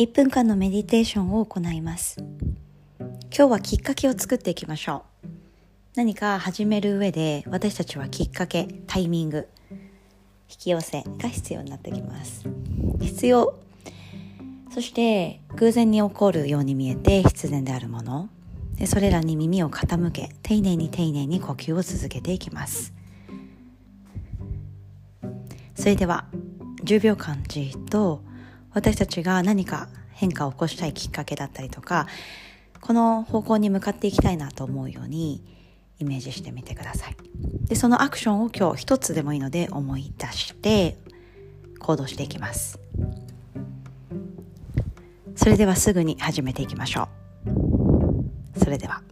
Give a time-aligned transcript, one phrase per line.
[0.00, 2.24] 1分間のメディテーションを行います。
[2.98, 5.28] 今日はきっかけを作っていきましょう。
[5.94, 9.46] 何か始める上で私たちはきっかけタイミング
[10.48, 12.48] 引き寄せが必要になってきます。
[12.98, 13.60] 必要。
[14.72, 18.30] そして偶然に起こるように見えて必然であるもの。
[18.76, 22.94] でそれらに耳を傾け丁寧に丁寧に呼吸を続けていきます。
[25.74, 26.24] それでは
[26.84, 28.29] 10秒間じっと
[28.72, 32.06] 私たちが何か変化を起こしたいきっかけだったりとか
[32.80, 35.42] この方向に向かっていきたいなと思うように
[35.98, 37.16] イメージしてみてください。
[37.66, 40.96] でそのアクションを今日一つでもいいので思い出して
[41.78, 42.80] 行動していきます。
[45.36, 47.08] それではすぐに始めていきましょ
[48.54, 48.58] う。
[48.58, 49.02] それでは。